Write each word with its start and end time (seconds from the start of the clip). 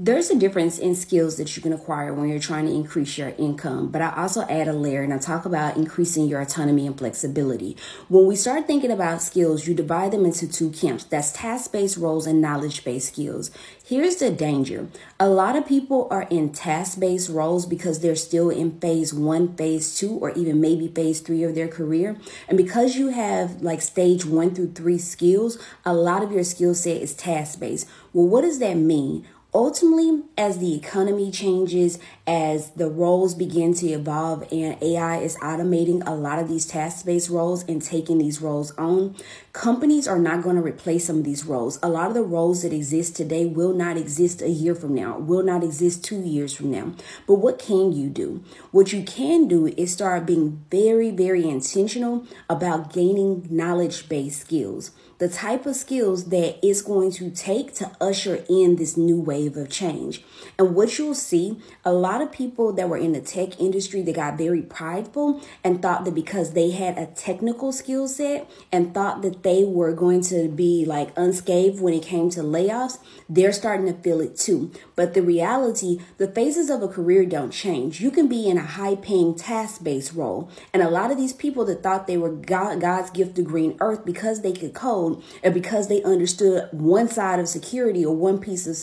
There's 0.00 0.30
a 0.30 0.38
difference 0.38 0.78
in 0.78 0.94
skills 0.94 1.38
that 1.38 1.56
you 1.56 1.60
can 1.60 1.72
acquire 1.72 2.14
when 2.14 2.28
you're 2.28 2.38
trying 2.38 2.66
to 2.66 2.72
increase 2.72 3.18
your 3.18 3.30
income, 3.30 3.88
but 3.88 4.00
I 4.00 4.14
also 4.16 4.42
add 4.42 4.68
a 4.68 4.72
layer 4.72 5.02
and 5.02 5.12
I 5.12 5.18
talk 5.18 5.44
about 5.44 5.76
increasing 5.76 6.28
your 6.28 6.40
autonomy 6.40 6.86
and 6.86 6.96
flexibility. 6.96 7.76
When 8.06 8.24
we 8.24 8.36
start 8.36 8.68
thinking 8.68 8.92
about 8.92 9.22
skills, 9.22 9.66
you 9.66 9.74
divide 9.74 10.12
them 10.12 10.24
into 10.24 10.46
two 10.46 10.70
camps 10.70 11.02
that's 11.02 11.32
task 11.32 11.72
based 11.72 11.96
roles 11.96 12.28
and 12.28 12.40
knowledge 12.40 12.84
based 12.84 13.08
skills. 13.08 13.50
Here's 13.84 14.14
the 14.14 14.30
danger 14.30 14.86
a 15.18 15.28
lot 15.28 15.56
of 15.56 15.66
people 15.66 16.06
are 16.12 16.28
in 16.30 16.52
task 16.52 17.00
based 17.00 17.28
roles 17.28 17.66
because 17.66 17.98
they're 17.98 18.14
still 18.14 18.50
in 18.50 18.78
phase 18.78 19.12
one, 19.12 19.56
phase 19.56 19.98
two, 19.98 20.12
or 20.12 20.30
even 20.34 20.60
maybe 20.60 20.86
phase 20.86 21.18
three 21.18 21.42
of 21.42 21.56
their 21.56 21.66
career. 21.66 22.16
And 22.46 22.56
because 22.56 22.94
you 22.94 23.08
have 23.08 23.62
like 23.62 23.82
stage 23.82 24.24
one 24.24 24.54
through 24.54 24.74
three 24.74 24.98
skills, 24.98 25.58
a 25.84 25.92
lot 25.92 26.22
of 26.22 26.30
your 26.30 26.44
skill 26.44 26.76
set 26.76 27.02
is 27.02 27.14
task 27.14 27.58
based. 27.58 27.88
Well, 28.12 28.28
what 28.28 28.42
does 28.42 28.60
that 28.60 28.74
mean? 28.74 29.26
Ultimately, 29.58 30.22
as 30.38 30.58
the 30.58 30.76
economy 30.76 31.32
changes, 31.32 31.98
as 32.28 32.70
the 32.70 32.88
roles 32.88 33.34
begin 33.34 33.74
to 33.74 33.88
evolve, 33.88 34.46
and 34.52 34.80
AI 34.80 35.16
is 35.18 35.36
automating 35.38 36.00
a 36.06 36.14
lot 36.14 36.38
of 36.38 36.48
these 36.48 36.64
task 36.64 37.04
based 37.04 37.28
roles 37.28 37.64
and 37.64 37.82
taking 37.82 38.18
these 38.18 38.40
roles 38.40 38.70
on, 38.76 39.16
companies 39.52 40.06
are 40.06 40.20
not 40.20 40.42
going 40.42 40.54
to 40.54 40.62
replace 40.62 41.06
some 41.06 41.18
of 41.18 41.24
these 41.24 41.44
roles. 41.44 41.76
A 41.82 41.88
lot 41.88 42.06
of 42.06 42.14
the 42.14 42.22
roles 42.22 42.62
that 42.62 42.72
exist 42.72 43.16
today 43.16 43.46
will 43.46 43.72
not 43.74 43.96
exist 43.96 44.42
a 44.42 44.48
year 44.48 44.76
from 44.76 44.94
now, 44.94 45.18
will 45.18 45.42
not 45.42 45.64
exist 45.64 46.04
two 46.04 46.20
years 46.20 46.54
from 46.54 46.70
now. 46.70 46.92
But 47.26 47.34
what 47.34 47.58
can 47.58 47.92
you 47.92 48.08
do? 48.10 48.44
What 48.70 48.92
you 48.92 49.02
can 49.02 49.48
do 49.48 49.66
is 49.66 49.92
start 49.92 50.24
being 50.24 50.64
very, 50.70 51.10
very 51.10 51.48
intentional 51.48 52.24
about 52.48 52.92
gaining 52.92 53.48
knowledge 53.50 54.08
based 54.08 54.42
skills 54.42 54.92
the 55.18 55.28
type 55.28 55.66
of 55.66 55.74
skills 55.74 56.26
that 56.26 56.58
it's 56.62 56.80
going 56.80 57.10
to 57.10 57.30
take 57.30 57.74
to 57.74 57.90
usher 58.00 58.44
in 58.48 58.76
this 58.76 58.96
new 58.96 59.20
wave 59.20 59.47
of 59.56 59.70
change. 59.70 60.22
And 60.58 60.74
what 60.74 60.98
you'll 60.98 61.14
see, 61.14 61.58
a 61.84 61.92
lot 61.92 62.20
of 62.20 62.32
people 62.32 62.72
that 62.72 62.88
were 62.88 62.96
in 62.96 63.12
the 63.12 63.20
tech 63.20 63.60
industry 63.60 64.02
that 64.02 64.14
got 64.14 64.38
very 64.38 64.62
prideful 64.62 65.40
and 65.64 65.80
thought 65.80 66.04
that 66.04 66.14
because 66.14 66.52
they 66.52 66.70
had 66.70 66.98
a 66.98 67.06
technical 67.06 67.72
skill 67.72 68.08
set 68.08 68.50
and 68.72 68.94
thought 68.94 69.22
that 69.22 69.42
they 69.42 69.64
were 69.64 69.92
going 69.92 70.20
to 70.22 70.48
be 70.48 70.84
like 70.84 71.16
unscathed 71.16 71.80
when 71.80 71.94
it 71.94 72.02
came 72.02 72.30
to 72.30 72.40
layoffs, 72.40 72.98
they're 73.28 73.52
starting 73.52 73.86
to 73.86 73.92
feel 73.92 74.20
it 74.20 74.36
too. 74.36 74.70
But 74.96 75.14
the 75.14 75.22
reality, 75.22 76.00
the 76.16 76.28
phases 76.28 76.70
of 76.70 76.82
a 76.82 76.88
career 76.88 77.24
don't 77.24 77.50
change. 77.50 78.00
You 78.00 78.10
can 78.10 78.28
be 78.28 78.48
in 78.48 78.58
a 78.58 78.64
high 78.64 78.96
paying 78.96 79.34
task 79.34 79.82
based 79.82 80.14
role. 80.14 80.50
And 80.72 80.82
a 80.82 80.90
lot 80.90 81.10
of 81.10 81.16
these 81.16 81.32
people 81.32 81.64
that 81.66 81.82
thought 81.82 82.06
they 82.06 82.16
were 82.16 82.30
God, 82.30 82.80
God's 82.80 83.10
gift 83.10 83.36
to 83.36 83.42
green 83.42 83.76
earth 83.80 84.04
because 84.04 84.42
they 84.42 84.52
could 84.52 84.74
code 84.74 85.22
and 85.42 85.54
because 85.54 85.88
they 85.88 86.02
understood 86.02 86.68
one 86.72 87.08
side 87.08 87.38
of 87.38 87.48
security 87.48 88.04
or 88.04 88.14
one 88.14 88.38
piece 88.38 88.66
of 88.66 88.76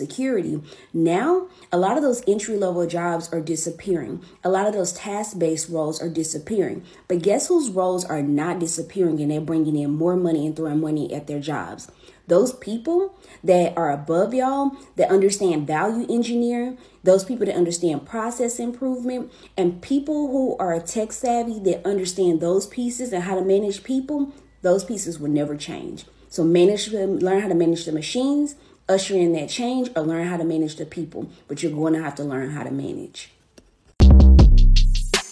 security, 0.45 0.67
now 0.93 1.47
a 1.71 1.77
lot 1.77 1.97
of 1.97 2.03
those 2.03 2.23
entry 2.27 2.57
level 2.57 2.85
jobs 2.87 3.31
are 3.33 3.41
disappearing. 3.41 4.21
A 4.43 4.49
lot 4.49 4.67
of 4.67 4.73
those 4.73 4.93
task 4.93 5.37
based 5.37 5.69
roles 5.69 6.01
are 6.01 6.09
disappearing. 6.09 6.83
But 7.07 7.21
guess 7.21 7.47
whose 7.47 7.69
roles 7.69 8.05
are 8.05 8.21
not 8.21 8.59
disappearing 8.59 9.19
and 9.21 9.31
they're 9.31 9.41
bringing 9.41 9.77
in 9.77 9.91
more 9.91 10.15
money 10.15 10.45
and 10.45 10.55
throwing 10.55 10.81
money 10.81 11.13
at 11.13 11.27
their 11.27 11.39
jobs? 11.39 11.91
Those 12.27 12.53
people 12.53 13.15
that 13.43 13.77
are 13.77 13.91
above 13.91 14.33
y'all, 14.33 14.71
that 14.95 15.11
understand 15.11 15.67
value 15.67 16.07
engineering, 16.09 16.79
those 17.03 17.23
people 17.23 17.45
that 17.45 17.55
understand 17.55 18.07
process 18.07 18.59
improvement, 18.59 19.31
and 19.55 19.79
people 19.81 20.27
who 20.31 20.57
are 20.57 20.79
tech 20.79 21.11
savvy 21.11 21.59
that 21.59 21.85
understand 21.85 22.41
those 22.41 22.65
pieces 22.65 23.13
and 23.13 23.23
how 23.23 23.35
to 23.35 23.45
manage 23.45 23.83
people, 23.83 24.33
those 24.63 24.83
pieces 24.83 25.19
will 25.19 25.29
never 25.29 25.55
change. 25.55 26.05
So 26.27 26.43
manage 26.43 26.87
them, 26.87 27.19
learn 27.19 27.41
how 27.41 27.47
to 27.47 27.53
manage 27.53 27.85
the 27.85 27.91
machines, 27.91 28.55
usher 28.87 29.15
in 29.15 29.33
that 29.33 29.49
change, 29.49 29.89
or 29.95 30.03
learn 30.03 30.27
how 30.27 30.37
to 30.37 30.43
manage 30.43 30.75
the 30.75 30.85
people. 30.85 31.29
But 31.47 31.63
you're 31.63 31.71
going 31.71 31.93
to 31.93 32.01
have 32.01 32.15
to 32.15 32.23
learn 32.23 32.51
how 32.51 32.63
to 32.63 32.71
manage. 32.71 33.31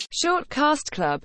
Short 0.10 0.50
Cast 0.50 0.92
Club 0.92 1.22